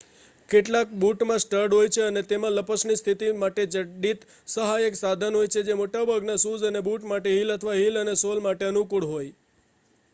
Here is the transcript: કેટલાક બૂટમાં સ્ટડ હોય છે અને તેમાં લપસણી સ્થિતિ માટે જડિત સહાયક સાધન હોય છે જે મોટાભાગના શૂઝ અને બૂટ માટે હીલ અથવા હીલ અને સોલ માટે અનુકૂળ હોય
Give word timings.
કેટલાક 0.49 0.93
બૂટમાં 1.01 1.41
સ્ટડ 1.41 1.73
હોય 1.73 1.89
છે 1.89 2.01
અને 2.03 2.21
તેમાં 2.29 2.53
લપસણી 2.53 2.95
સ્થિતિ 2.95 3.27
માટે 3.35 3.65
જડિત 3.67 4.25
સહાયક 4.47 4.97
સાધન 4.97 5.37
હોય 5.39 5.51
છે 5.51 5.63
જે 5.63 5.75
મોટાભાગના 5.75 6.37
શૂઝ 6.37 6.65
અને 6.65 6.81
બૂટ 6.81 7.05
માટે 7.05 7.29
હીલ 7.31 7.49
અથવા 7.51 7.75
હીલ 7.75 8.01
અને 8.01 8.15
સોલ 8.17 8.41
માટે 8.41 8.65
અનુકૂળ 8.67 9.07
હોય 9.07 9.31